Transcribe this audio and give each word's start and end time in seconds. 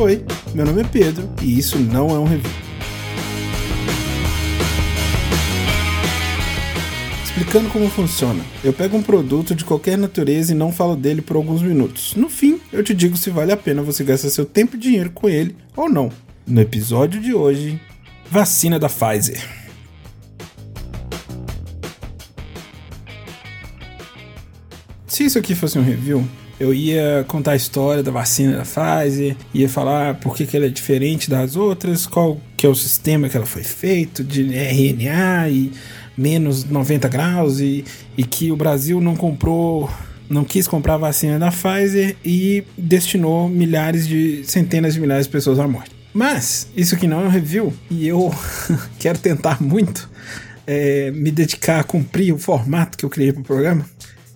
Oi, 0.00 0.24
meu 0.54 0.64
nome 0.64 0.80
é 0.80 0.84
Pedro 0.84 1.28
e 1.42 1.58
isso 1.58 1.78
não 1.78 2.08
é 2.08 2.18
um 2.18 2.24
review. 2.24 2.50
Explicando 7.22 7.68
como 7.68 7.86
funciona. 7.90 8.42
Eu 8.64 8.72
pego 8.72 8.96
um 8.96 9.02
produto 9.02 9.54
de 9.54 9.62
qualquer 9.62 9.98
natureza 9.98 10.52
e 10.52 10.54
não 10.54 10.72
falo 10.72 10.96
dele 10.96 11.20
por 11.20 11.36
alguns 11.36 11.60
minutos. 11.60 12.14
No 12.14 12.30
fim, 12.30 12.58
eu 12.72 12.82
te 12.82 12.94
digo 12.94 13.14
se 13.14 13.28
vale 13.28 13.52
a 13.52 13.58
pena 13.58 13.82
você 13.82 14.02
gastar 14.02 14.30
seu 14.30 14.46
tempo 14.46 14.74
e 14.74 14.78
dinheiro 14.78 15.10
com 15.10 15.28
ele 15.28 15.54
ou 15.76 15.86
não. 15.86 16.10
No 16.46 16.62
episódio 16.62 17.20
de 17.20 17.34
hoje, 17.34 17.78
vacina 18.30 18.78
da 18.78 18.88
Pfizer. 18.88 19.46
Se 25.06 25.24
isso 25.24 25.38
aqui 25.38 25.54
fosse 25.54 25.78
um 25.78 25.82
review, 25.82 26.26
eu 26.60 26.74
ia 26.74 27.24
contar 27.26 27.52
a 27.52 27.56
história 27.56 28.02
da 28.02 28.10
vacina 28.10 28.58
da 28.58 28.64
Pfizer, 28.64 29.34
ia 29.54 29.66
falar 29.66 30.16
por 30.16 30.36
que, 30.36 30.44
que 30.44 30.54
ela 30.54 30.66
é 30.66 30.68
diferente 30.68 31.30
das 31.30 31.56
outras, 31.56 32.06
qual 32.06 32.38
que 32.54 32.66
é 32.66 32.68
o 32.68 32.74
sistema 32.74 33.30
que 33.30 33.36
ela 33.36 33.46
foi 33.46 33.64
feito, 33.64 34.22
de 34.22 34.42
RNA 34.54 35.48
e 35.48 35.72
menos 36.14 36.64
90 36.64 37.08
graus, 37.08 37.60
e, 37.60 37.82
e 38.14 38.22
que 38.22 38.52
o 38.52 38.56
Brasil 38.56 39.00
não 39.00 39.16
comprou, 39.16 39.88
não 40.28 40.44
quis 40.44 40.68
comprar 40.68 40.94
a 40.94 40.98
vacina 40.98 41.38
da 41.38 41.50
Pfizer 41.50 42.14
e 42.22 42.62
destinou 42.76 43.48
milhares 43.48 44.06
de, 44.06 44.44
centenas 44.44 44.92
de 44.92 45.00
milhares 45.00 45.24
de 45.24 45.32
pessoas 45.32 45.58
à 45.58 45.66
morte. 45.66 45.92
Mas, 46.12 46.68
isso 46.76 46.94
aqui 46.94 47.06
não 47.06 47.22
é 47.22 47.24
um 47.24 47.30
review, 47.30 47.72
e 47.90 48.06
eu 48.06 48.34
quero 49.00 49.18
tentar 49.18 49.62
muito 49.62 50.10
é, 50.66 51.10
me 51.12 51.30
dedicar 51.30 51.80
a 51.80 51.84
cumprir 51.84 52.34
o 52.34 52.38
formato 52.38 52.98
que 52.98 53.04
eu 53.06 53.08
criei 53.08 53.32
para 53.32 53.40
o 53.40 53.44
programa 53.44 53.86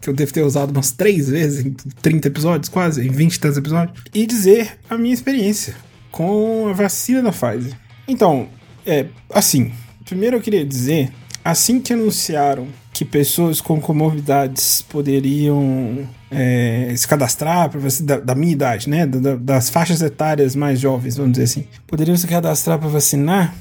que 0.05 0.11
eu 0.11 0.15
devo 0.15 0.33
ter 0.33 0.43
usado 0.43 0.71
umas 0.71 0.93
três 0.93 1.31
vezes 1.31 1.65
em 1.65 1.71
30 1.73 2.29
episódios, 2.29 2.69
quase, 2.69 3.07
em 3.07 3.11
20 3.11 3.41
tantos 3.41 3.57
episódios, 3.57 3.99
e 4.13 4.27
dizer 4.27 4.79
a 4.89 4.99
minha 4.99 5.15
experiência 5.15 5.75
com 6.11 6.69
a 6.69 6.73
vacina 6.75 7.23
da 7.23 7.33
Pfizer. 7.33 7.73
Então, 8.07 8.49
é 8.85 9.07
assim, 9.31 9.73
primeiro 10.05 10.37
eu 10.37 10.43
queria 10.43 10.65
dizer, 10.65 11.11
assim 11.43 11.81
que 11.81 11.95
anunciaram 11.95 12.69
que 12.93 13.05
pessoas 13.05 13.63
com 13.63 13.81
comorbidades 13.81 14.83
poderiam 14.83 16.07
é, 16.31 16.95
se 16.95 17.09
cadastrar 17.09 17.71
da, 18.03 18.21
da, 18.21 18.35
minha 18.35 18.53
idade, 18.53 18.89
né, 18.89 19.07
da, 19.07 19.37
das 19.37 19.71
faixas 19.71 20.03
etárias 20.03 20.55
mais 20.55 20.79
jovens, 20.79 21.17
vamos 21.17 21.33
dizer 21.33 21.45
assim, 21.45 21.65
poderiam 21.87 22.17
se 22.17 22.27
cadastrar 22.27 22.79
para 22.79 22.89
vacinar, 22.89 23.55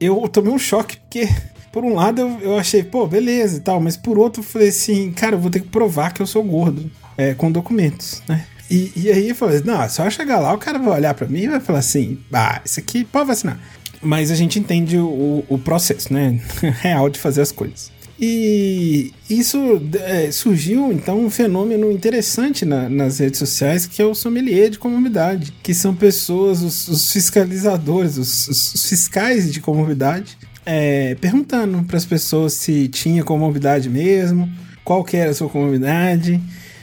eu 0.00 0.16
tomei 0.28 0.52
um 0.52 0.58
choque 0.58 0.96
porque 0.98 1.28
por 1.72 1.84
um 1.84 1.94
lado 1.94 2.20
eu, 2.20 2.38
eu 2.40 2.58
achei, 2.58 2.82
pô, 2.82 3.06
beleza 3.06 3.58
e 3.58 3.60
tal, 3.60 3.80
mas 3.80 3.96
por 3.96 4.18
outro 4.18 4.40
eu 4.40 4.46
falei 4.46 4.68
assim, 4.68 5.12
cara, 5.12 5.36
eu 5.36 5.40
vou 5.40 5.50
ter 5.50 5.60
que 5.60 5.68
provar 5.68 6.12
que 6.12 6.20
eu 6.20 6.26
sou 6.26 6.42
gordo, 6.42 6.90
é, 7.16 7.34
com 7.34 7.50
documentos, 7.50 8.22
né? 8.28 8.46
E, 8.70 8.92
e 8.94 9.10
aí 9.10 9.30
eu 9.30 9.34
falei, 9.34 9.60
não, 9.64 9.88
só 9.88 10.08
chegar 10.08 10.38
lá, 10.38 10.54
o 10.54 10.58
cara 10.58 10.78
vai 10.78 10.98
olhar 10.98 11.14
para 11.14 11.26
mim 11.26 11.40
e 11.40 11.48
vai 11.48 11.60
falar 11.60 11.80
assim, 11.80 12.18
ah, 12.32 12.60
isso 12.64 12.78
aqui 12.78 13.04
pode 13.04 13.26
vacinar. 13.26 13.58
Mas 14.00 14.30
a 14.30 14.34
gente 14.34 14.58
entende 14.58 14.96
o, 14.96 15.44
o 15.48 15.58
processo, 15.58 16.12
né? 16.12 16.40
Real 16.80 17.10
de 17.10 17.18
fazer 17.18 17.42
as 17.42 17.52
coisas. 17.52 17.90
E 18.22 19.14
isso 19.30 19.58
é, 19.94 20.30
surgiu 20.30 20.92
então 20.92 21.24
um 21.24 21.30
fenômeno 21.30 21.90
interessante 21.90 22.66
na, 22.66 22.86
nas 22.86 23.18
redes 23.18 23.38
sociais 23.38 23.86
que 23.86 24.02
é 24.02 24.04
o 24.04 24.14
sommelier 24.14 24.68
de 24.68 24.78
comunidade, 24.78 25.54
que 25.62 25.72
são 25.72 25.94
pessoas, 25.94 26.60
os, 26.60 26.86
os 26.88 27.10
fiscalizadores, 27.10 28.18
os, 28.18 28.46
os, 28.46 28.86
fiscais 28.86 29.50
de 29.50 29.58
comunidade, 29.58 30.36
é, 30.64 31.14
perguntando 31.20 31.82
para 31.84 31.96
as 31.96 32.04
pessoas 32.04 32.54
se 32.54 32.88
tinha 32.88 33.24
comorbidade 33.24 33.88
mesmo, 33.88 34.50
qual 34.84 35.04
que 35.04 35.16
era 35.16 35.30
a 35.30 35.34
sua 35.34 35.48
comorbidade, 35.48 36.40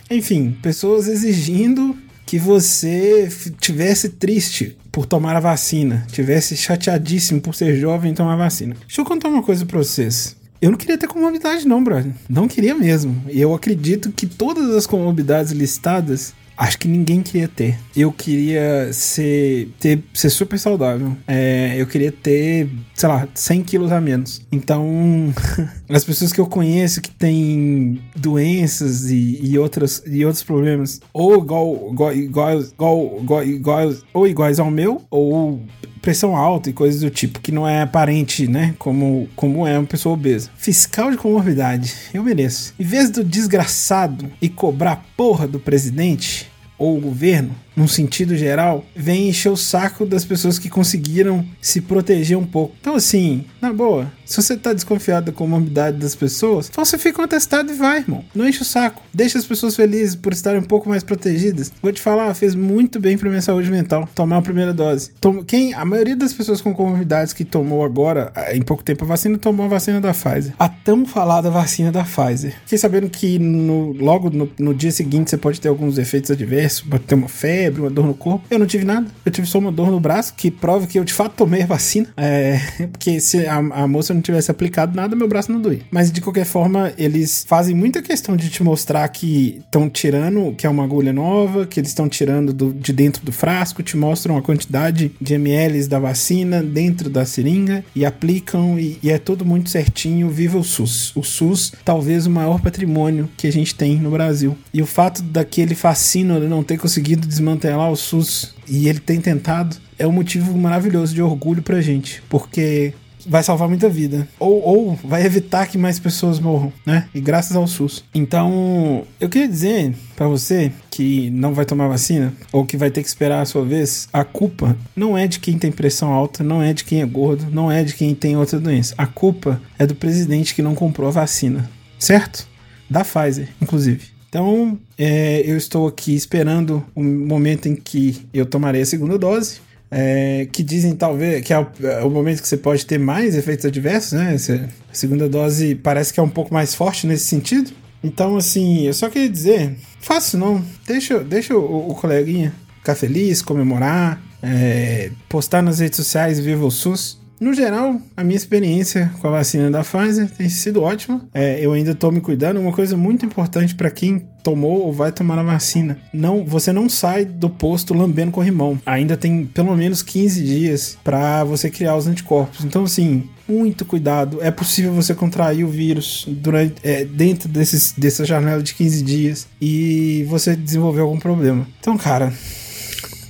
enfim, 0.09 0.57
pessoas 0.61 1.07
exigindo 1.07 1.95
que 2.25 2.37
você 2.37 3.29
tivesse 3.59 4.09
triste 4.09 4.77
por 4.91 5.05
tomar 5.05 5.35
a 5.35 5.39
vacina, 5.39 6.05
tivesse 6.11 6.57
chateadíssimo 6.57 7.39
por 7.39 7.55
ser 7.55 7.77
jovem 7.77 8.11
e 8.11 8.15
tomar 8.15 8.33
a 8.33 8.37
vacina. 8.37 8.75
Deixa 8.85 9.01
eu 9.01 9.05
contar 9.05 9.29
uma 9.29 9.43
coisa 9.43 9.65
para 9.65 9.77
vocês. 9.77 10.35
Eu 10.61 10.71
não 10.71 10.77
queria 10.77 10.97
ter 10.97 11.07
comorbidade 11.07 11.67
não, 11.67 11.83
brother. 11.83 12.11
Não 12.27 12.47
queria 12.47 12.73
mesmo. 12.73 13.23
E 13.29 13.39
eu 13.39 13.53
acredito 13.53 14.11
que 14.11 14.25
todas 14.25 14.75
as 14.75 14.87
comorbidades 14.87 15.51
listadas 15.51 16.33
acho 16.57 16.79
que 16.79 16.87
ninguém 16.87 17.21
queria 17.21 17.47
ter. 17.47 17.77
Eu 17.95 18.11
queria 18.11 18.91
ser, 18.91 19.69
ter, 19.79 20.03
ser 20.13 20.29
super 20.29 20.57
saudável. 20.57 21.15
É, 21.27 21.75
eu 21.77 21.85
queria 21.85 22.11
ter, 22.11 22.69
sei 22.95 23.07
lá, 23.07 23.27
100 23.33 23.63
quilos 23.63 23.91
a 23.91 24.01
menos. 24.01 24.41
Então, 24.51 25.33
as 25.87 26.03
pessoas 26.03 26.33
que 26.33 26.41
eu 26.41 26.47
conheço 26.47 27.01
que 27.01 27.11
têm 27.11 28.01
doenças 28.15 29.11
e, 29.11 29.39
e, 29.43 29.59
outras, 29.59 30.01
e 30.05 30.25
outros 30.25 30.43
problemas, 30.43 30.99
ou 31.13 31.37
igual, 31.37 31.89
igual, 31.91 32.13
igual, 32.13 32.61
igual, 32.61 33.19
igual, 33.19 33.43
igual, 33.43 33.93
ou 34.13 34.27
iguais 34.27 34.59
ao 34.59 34.71
meu, 34.71 35.03
ou 35.11 35.61
pressão 36.07 36.37
alta 36.37 36.69
e 36.69 36.73
coisas 36.73 37.01
do 37.01 37.09
tipo, 37.09 37.41
que 37.41 37.51
não 37.51 37.67
é 37.67 37.81
aparente, 37.81 38.47
né? 38.47 38.73
Como, 38.79 39.27
como 39.35 39.67
é 39.67 39.77
uma 39.77 39.85
pessoa 39.85 40.13
obesa. 40.13 40.49
Fiscal 40.55 41.11
de 41.11 41.17
comorbidade, 41.17 41.93
eu 42.13 42.23
mereço. 42.23 42.73
Em 42.79 42.83
vez 42.85 43.09
do 43.09 43.25
desgraçado 43.25 44.31
e 44.41 44.47
cobrar 44.47 45.05
porra 45.17 45.45
do 45.45 45.59
presidente 45.59 46.49
ou 46.77 46.97
o 46.97 47.01
governo, 47.01 47.53
num 47.77 47.87
sentido 47.87 48.35
geral, 48.35 48.83
vem 48.95 49.29
encher 49.29 49.51
o 49.51 49.55
saco 49.55 50.03
das 50.03 50.25
pessoas 50.25 50.57
que 50.57 50.67
conseguiram 50.67 51.45
se 51.61 51.79
proteger 51.79 52.35
um 52.35 52.45
pouco. 52.45 52.75
Então, 52.81 52.95
assim, 52.95 53.45
na 53.61 53.71
boa, 53.71 54.11
se 54.25 54.41
você 54.41 54.57
tá 54.57 54.73
desconfiado 54.73 55.27
da 55.27 55.31
comorbidade 55.31 55.97
das 55.97 56.15
pessoas, 56.15 56.69
falsifica 56.69 57.21
um 57.21 57.25
atestado 57.25 57.71
e 57.71 57.75
vai, 57.75 57.99
irmão. 57.99 58.25
Não 58.33 58.47
enche 58.47 58.63
o 58.63 58.65
saco. 58.65 59.03
Deixa 59.13 59.37
as 59.37 59.45
pessoas 59.45 59.75
felizes 59.75 60.15
por 60.15 60.33
estarem 60.33 60.59
um 60.59 60.63
pouco 60.63 60.89
mais 60.89 61.03
protegidas. 61.03 61.71
Vou 61.81 61.91
te 61.91 62.01
falar, 62.01 62.33
fez 62.33 62.55
muito 62.55 62.99
bem 62.99 63.15
pra 63.15 63.29
minha 63.29 63.41
saúde 63.41 63.69
mental 63.69 64.09
tomar 64.15 64.37
a 64.37 64.41
primeira 64.41 64.73
dose. 64.73 65.11
Quem, 65.45 65.75
a 65.75 65.85
maioria 65.85 66.15
das 66.15 66.33
pessoas 66.33 66.61
com 66.61 66.73
comorbidades 66.73 67.31
que 67.31 67.45
tomou 67.45 67.85
agora, 67.85 68.33
em 68.53 68.61
pouco 68.63 68.83
tempo, 68.83 69.03
a 69.03 69.07
vacina, 69.07 69.37
tomou 69.37 69.67
a 69.67 69.69
vacina 69.69 70.01
da 70.01 70.13
Pfizer. 70.13 70.53
A 70.57 70.67
tão 70.67 71.05
falada 71.05 71.51
vacina 71.51 71.91
da 71.91 72.03
Pfizer. 72.03 72.55
Fiquei 72.63 72.79
sabendo 72.79 73.07
que 73.09 73.37
no, 73.37 73.91
logo 73.91 74.31
no, 74.31 74.49
no 74.57 74.73
dia 74.73 74.91
seguinte 74.91 75.29
você 75.29 75.37
pode 75.37 75.61
ter 75.61 75.67
alguns 75.69 75.99
efeitos 75.99 76.31
adversos, 76.31 76.81
pode 76.81 77.03
ter 77.03 77.13
uma 77.13 77.27
febre 77.27 77.66
febre, 77.67 77.81
uma 77.81 77.89
dor 77.89 78.05
no 78.05 78.13
corpo. 78.13 78.45
Eu 78.49 78.59
não 78.59 78.65
tive 78.65 78.85
nada. 78.85 79.07
Eu 79.25 79.31
tive 79.31 79.47
só 79.47 79.59
uma 79.59 79.71
dor 79.71 79.91
no 79.91 79.99
braço, 79.99 80.33
que 80.35 80.49
prova 80.49 80.87
que 80.87 80.97
eu 80.97 81.03
de 81.03 81.13
fato 81.13 81.33
tomei 81.35 81.61
a 81.61 81.65
vacina. 81.65 82.07
É, 82.15 82.59
porque 82.91 83.19
se 83.19 83.45
a, 83.45 83.57
a 83.57 83.87
moça 83.87 84.13
não 84.13 84.21
tivesse 84.21 84.49
aplicado 84.49 84.95
nada, 84.95 85.15
meu 85.15 85.27
braço 85.27 85.51
não 85.51 85.61
doía. 85.61 85.81
Mas 85.91 86.11
de 86.11 86.21
qualquer 86.21 86.45
forma, 86.45 86.93
eles 86.97 87.45
fazem 87.47 87.75
muita 87.75 88.01
questão 88.01 88.35
de 88.35 88.49
te 88.49 88.63
mostrar 88.63 89.07
que 89.09 89.61
estão 89.65 89.89
tirando, 89.89 90.53
que 90.55 90.65
é 90.65 90.69
uma 90.69 90.83
agulha 90.83 91.11
nova, 91.11 91.65
que 91.65 91.79
eles 91.79 91.89
estão 91.89 92.07
tirando 92.07 92.53
do, 92.53 92.73
de 92.73 92.93
dentro 92.93 93.25
do 93.25 93.31
frasco, 93.31 93.83
te 93.83 93.97
mostram 93.97 94.37
a 94.37 94.41
quantidade 94.41 95.11
de 95.19 95.33
ml 95.33 95.87
da 95.87 95.99
vacina 95.99 96.63
dentro 96.63 97.09
da 97.09 97.25
seringa 97.25 97.83
e 97.95 98.05
aplicam, 98.05 98.79
e, 98.79 98.97
e 99.03 99.09
é 99.11 99.17
tudo 99.17 99.45
muito 99.45 99.69
certinho. 99.69 100.29
Viva 100.29 100.57
o 100.57 100.63
SUS. 100.63 101.15
O 101.15 101.23
SUS, 101.23 101.73
talvez 101.83 102.25
o 102.25 102.29
maior 102.29 102.61
patrimônio 102.61 103.29
que 103.35 103.47
a 103.47 103.51
gente 103.51 103.75
tem 103.75 103.97
no 103.97 104.11
Brasil. 104.11 104.57
E 104.73 104.81
o 104.81 104.85
fato 104.85 105.21
daquele 105.21 105.75
fascínio 105.75 106.37
não 106.47 106.63
ter 106.63 106.77
conseguido 106.77 107.27
desmantelar 107.27 107.56
desmantelar 107.57 107.91
o 107.91 107.95
SUS 107.95 108.53
e 108.67 108.87
ele 108.87 108.99
tem 108.99 109.19
tentado, 109.19 109.75
é 109.97 110.07
um 110.07 110.11
motivo 110.11 110.55
maravilhoso 110.57 111.13
de 111.13 111.21
orgulho 111.21 111.61
pra 111.61 111.81
gente, 111.81 112.21
porque 112.29 112.93
vai 113.25 113.43
salvar 113.43 113.67
muita 113.67 113.89
vida. 113.89 114.27
Ou, 114.39 114.61
ou 114.63 114.99
vai 115.03 115.25
evitar 115.25 115.67
que 115.67 115.77
mais 115.77 115.99
pessoas 115.99 116.39
morram, 116.39 116.71
né? 116.85 117.09
E 117.13 117.19
graças 117.19 117.55
ao 117.55 117.67
SUS. 117.67 118.05
Então, 118.13 119.03
eu 119.19 119.27
queria 119.27 119.47
dizer 119.47 119.93
para 120.15 120.27
você 120.27 120.71
que 120.89 121.29
não 121.31 121.53
vai 121.53 121.65
tomar 121.65 121.87
vacina 121.87 122.33
ou 122.53 122.65
que 122.65 122.77
vai 122.77 122.89
ter 122.89 123.01
que 123.01 123.09
esperar 123.09 123.41
a 123.41 123.45
sua 123.45 123.65
vez, 123.65 124.07
a 124.13 124.23
culpa 124.23 124.77
não 124.95 125.17
é 125.17 125.27
de 125.27 125.39
quem 125.39 125.57
tem 125.57 125.71
pressão 125.71 126.13
alta, 126.13 126.43
não 126.43 126.61
é 126.61 126.71
de 126.71 126.83
quem 126.83 127.01
é 127.01 127.05
gordo, 127.05 127.47
não 127.51 127.71
é 127.71 127.83
de 127.83 127.93
quem 127.93 128.15
tem 128.15 128.37
outra 128.37 128.59
doença. 128.59 128.93
A 128.97 129.05
culpa 129.05 129.61
é 129.77 129.85
do 129.85 129.95
presidente 129.95 130.55
que 130.55 130.61
não 130.61 130.75
comprou 130.75 131.09
a 131.09 131.11
vacina, 131.11 131.69
certo? 131.99 132.47
Da 132.89 133.03
Pfizer, 133.03 133.49
inclusive. 133.61 134.16
Então, 134.29 134.77
é, 134.97 135.41
eu 135.45 135.57
estou 135.57 135.87
aqui 135.87 136.13
esperando 136.13 136.85
o 136.93 137.03
momento 137.03 137.67
em 137.67 137.75
que 137.75 138.27
eu 138.33 138.45
tomarei 138.45 138.81
a 138.81 138.85
segunda 138.85 139.17
dose. 139.17 139.59
É, 139.89 140.49
que 140.51 140.63
dizem 140.63 140.93
talvez 140.93 141.41
que 141.45 141.53
é 141.53 141.59
o, 141.59 141.67
é 141.81 142.03
o, 142.03 142.09
momento 142.09 142.41
que 142.41 142.47
você 142.49 142.57
pode 142.57 142.85
ter 142.85 142.97
mais 142.97 143.37
efeitos 143.37 143.65
adversos, 143.65 144.11
né? 144.11 144.33
Essa 144.35 144.67
segunda 144.91 145.29
dose 145.29 145.75
parece 145.75 146.13
que 146.13 146.19
é 146.19 146.23
um 146.23 146.27
pouco 146.27 146.53
mais 146.53 146.75
forte 146.75 147.07
nesse 147.07 147.23
sentido. 147.25 147.71
Então, 148.03 148.35
assim, 148.35 148.85
eu 148.85 148.93
só 148.93 149.09
queria 149.09 149.29
dizer, 149.29 149.77
faço 150.01 150.37
não, 150.37 150.61
deixa, 150.85 151.23
deixa 151.23 151.55
o, 151.55 151.89
o 151.89 151.95
coleguinha 151.95 152.53
ficar 152.79 152.95
feliz, 152.95 153.41
comemorar, 153.41 154.21
é, 154.41 155.09
postar 155.27 155.61
nas 155.61 155.79
redes 155.79 155.97
sociais 155.97 156.39
Viva 156.39 156.65
o 156.65 156.71
SUS. 156.71 157.17
No 157.39 157.53
geral, 157.53 158.01
a 158.15 158.23
minha 158.23 158.35
experiência 158.35 159.11
com 159.19 159.27
a 159.27 159.31
vacina 159.31 159.69
da 159.69 159.83
Pfizer 159.83 160.29
tem 160.29 160.49
sido 160.49 160.81
ótima. 160.81 161.23
É, 161.33 161.63
eu 161.63 161.71
ainda 161.71 161.91
estou 161.91 162.11
me 162.11 162.19
cuidando. 162.19 162.59
Uma 162.59 162.73
coisa 162.73 162.97
muito 162.97 163.25
importante 163.25 163.75
para 163.75 163.91
quem 163.91 164.25
tomou 164.43 164.81
ou 164.85 164.93
vai 164.93 165.11
tomar 165.11 165.37
a 165.37 165.43
vacina, 165.43 165.99
não, 166.13 166.45
você 166.45 166.71
não 166.71 166.87
sai 166.87 167.25
do 167.25 167.49
posto 167.49 167.93
lambendo 167.93 168.31
corrimão. 168.31 168.79
Ainda 168.85 169.17
tem 169.17 169.45
pelo 169.45 169.75
menos 169.75 170.01
15 170.01 170.41
dias 170.41 170.97
para 171.03 171.43
você 171.43 171.69
criar 171.69 171.97
os 171.97 172.07
anticorpos. 172.07 172.63
Então, 172.63 172.85
assim, 172.85 173.29
muito 173.47 173.85
cuidado. 173.85 174.39
É 174.41 174.49
possível 174.49 174.93
você 174.93 175.13
contrair 175.13 175.65
o 175.65 175.69
vírus 175.69 176.25
durante, 176.27 176.75
é, 176.81 177.05
dentro 177.05 177.49
desses, 177.49 177.91
dessa 177.91 178.25
janela 178.25 178.63
de 178.63 178.73
15 178.73 179.03
dias 179.03 179.47
e 179.59 180.25
você 180.29 180.55
desenvolver 180.55 181.01
algum 181.01 181.19
problema. 181.19 181.67
Então, 181.79 181.97
cara, 181.97 182.33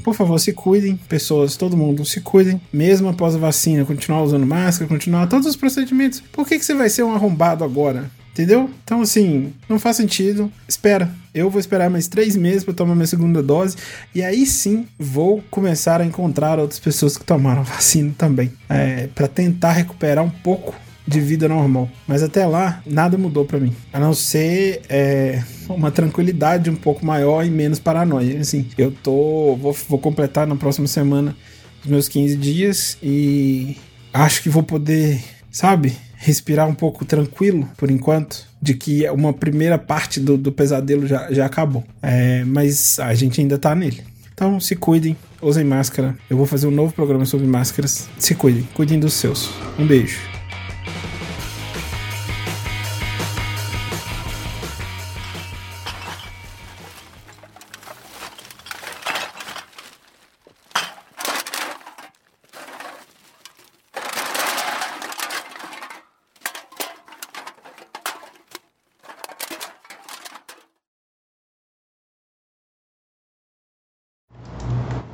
por 0.08 0.16
favor, 0.16 0.40
se 0.40 0.54
cuidem, 0.54 0.96
pessoas, 0.96 1.58
todo 1.58 1.76
mundo, 1.76 2.06
se 2.06 2.22
cuidem, 2.22 2.62
mesmo 2.72 3.10
após 3.10 3.36
a 3.36 3.38
vacina, 3.38 3.84
continuar 3.84 4.24
usando 4.24 4.46
máscara, 4.46 4.88
continuar 4.88 5.28
todos 5.28 5.46
os 5.46 5.58
procedimentos. 5.58 6.24
Por 6.32 6.48
que, 6.48 6.58
que 6.58 6.64
você 6.64 6.74
vai 6.74 6.90
ser 6.90 7.04
um 7.04 7.14
arrombado 7.14 7.62
agora? 7.62 8.10
Entendeu? 8.32 8.70
Então, 8.86 9.02
assim, 9.02 9.52
não 9.68 9.78
faz 9.78 9.98
sentido. 9.98 10.50
Espera. 10.66 11.12
Eu 11.34 11.50
vou 11.50 11.60
esperar 11.60 11.90
mais 11.90 12.08
três 12.08 12.38
meses 12.38 12.64
para 12.64 12.74
tomar 12.74 12.96
minha 12.96 13.06
segunda 13.06 13.44
dose. 13.44 13.76
E 14.16 14.24
aí 14.24 14.46
sim 14.46 14.88
vou 14.98 15.44
começar 15.52 16.00
a 16.00 16.06
encontrar 16.06 16.58
outras 16.58 16.80
pessoas 16.80 17.18
que 17.18 17.26
tomaram 17.26 17.64
vacina 17.66 18.14
também. 18.18 18.50
É, 18.70 19.10
para 19.14 19.28
tentar 19.28 19.74
recuperar 19.74 20.24
um 20.24 20.30
pouco 20.30 20.74
de 21.08 21.20
vida 21.22 21.48
normal. 21.48 21.90
Mas 22.06 22.22
até 22.22 22.46
lá, 22.46 22.82
nada 22.86 23.18
mudou 23.18 23.46
para 23.46 23.60
mim. 23.60 23.74
A 23.94 24.00
não 24.00 24.14
ser 24.14 24.82
é, 24.90 25.42
uma 25.70 25.90
tranquilidade 25.90 26.70
um 26.70 26.76
pouco 26.76 27.06
maior 27.06 27.46
e 27.46 27.50
menos 27.50 27.80
paranoia. 27.80 28.40
Assim, 28.40 28.68
eu 28.78 28.92
tô. 28.92 29.56
Vou, 29.56 29.76
vou 29.88 30.00
completar 30.00 30.46
na 30.46 30.56
próxima 30.56 30.88
semana 30.88 31.36
os 31.84 31.90
meus 31.90 32.10
15 32.10 32.36
dias 32.36 32.98
e 33.02 33.78
acho 34.14 34.44
que 34.44 34.50
vou 34.50 34.64
poder, 34.64 35.24
sabe? 35.50 35.96
Respirar 36.16 36.68
um 36.68 36.74
pouco 36.74 37.06
tranquilo 37.06 37.70
por 37.78 37.90
enquanto, 37.90 38.46
de 38.62 38.74
que 38.74 39.08
uma 39.10 39.32
primeira 39.32 39.78
parte 39.78 40.20
do, 40.20 40.36
do 40.36 40.52
pesadelo 40.52 41.08
já, 41.08 41.32
já 41.32 41.46
acabou. 41.46 41.84
É, 42.02 42.44
mas 42.44 43.00
a 43.00 43.14
gente 43.14 43.40
ainda 43.40 43.58
tá 43.58 43.74
nele. 43.74 44.02
Então 44.34 44.60
se 44.60 44.76
cuidem, 44.76 45.16
usem 45.42 45.64
máscara. 45.64 46.18
Eu 46.30 46.38
vou 46.38 46.46
fazer 46.46 46.68
um 46.68 46.72
novo 46.72 46.94
programa 46.94 47.26
sobre 47.26 47.48
máscaras. 47.48 48.08
Se 48.20 48.36
cuidem, 48.36 48.68
cuidem 48.74 49.00
dos 49.00 49.14
seus. 49.14 49.50
Um 49.80 49.86
beijo. 49.86 50.37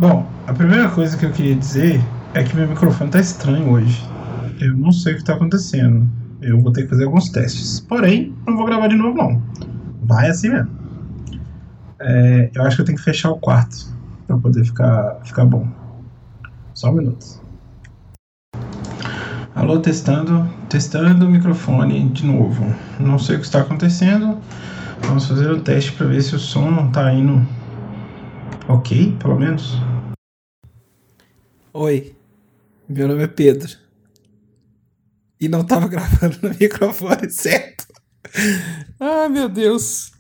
Bom, 0.04 0.30
a 0.46 0.54
primeira 0.54 0.90
coisa 0.90 1.16
que 1.16 1.26
eu 1.26 1.32
queria 1.32 1.56
dizer 1.56 2.04
é 2.34 2.44
que 2.44 2.54
meu 2.58 2.68
microfone 2.68 3.10
tá 3.10 3.22
estranho 3.22 3.72
hoje. 3.72 4.06
Eu 4.60 4.76
não 4.76 4.92
sei 4.92 5.14
o 5.14 5.16
que 5.16 5.24
tá 5.24 5.34
acontecendo. 5.34 6.06
Eu 6.42 6.60
vou 6.60 6.74
ter 6.74 6.84
que 6.84 6.90
fazer 6.90 7.06
alguns 7.06 7.30
testes. 7.30 7.80
Porém, 7.80 8.36
não 8.46 8.58
vou 8.58 8.66
gravar 8.66 8.90
de 8.90 8.98
novo, 8.98 9.18
não. 9.18 9.42
Vai 10.02 10.30
assim 10.30 10.50
mesmo. 10.50 10.70
É, 12.02 12.52
eu 12.54 12.64
acho 12.64 12.76
que 12.76 12.82
eu 12.82 12.86
tenho 12.86 12.98
que 12.98 13.04
fechar 13.06 13.32
o 13.32 13.38
quarto 13.38 13.96
para 14.28 14.38
poder 14.38 14.66
ficar, 14.66 15.22
ficar 15.24 15.46
bom. 15.46 15.66
Só 16.74 16.90
um 16.90 16.96
minuto. 16.96 17.26
Alô, 19.56 19.80
testando. 19.80 20.46
Testando 20.68 21.26
o 21.26 21.30
microfone 21.30 22.10
de 22.10 22.26
novo. 22.26 22.66
Não 23.00 23.18
sei 23.18 23.38
o 23.38 23.40
que 23.40 23.46
está 23.46 23.62
acontecendo. 23.62 24.38
Vamos 25.04 25.26
fazer 25.26 25.50
o 25.50 25.62
teste 25.62 25.94
para 25.94 26.08
ver 26.08 26.22
se 26.22 26.36
o 26.36 26.40
som 26.40 26.92
tá 26.92 27.14
indo 27.14 27.42
ok, 28.68 29.16
pelo 29.18 29.40
menos. 29.40 29.82
Oi, 31.76 32.16
meu 32.88 33.08
nome 33.08 33.24
é 33.24 33.28
Pedro. 33.28 33.76
E 35.42 35.50
não 35.50 35.66
tava 35.66 35.88
gravando 35.90 36.38
no 36.44 36.50
microfone 36.50 37.28
certo. 37.32 37.88
ah, 39.00 39.28
meu 39.28 39.50
Deus. 39.50 40.12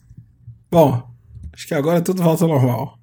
Bom, 0.72 1.08
acho 1.54 1.68
que 1.68 1.76
agora 1.76 2.02
tudo 2.02 2.24
volta 2.24 2.44
ao 2.44 2.50
normal. 2.50 2.98